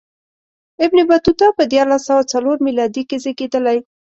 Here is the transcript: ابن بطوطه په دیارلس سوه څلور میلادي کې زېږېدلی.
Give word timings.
ابن 0.85 0.97
بطوطه 1.09 1.47
په 1.57 1.63
دیارلس 1.71 2.01
سوه 2.09 2.23
څلور 2.33 2.57
میلادي 2.65 3.03
کې 3.09 3.17
زېږېدلی. 3.23 3.77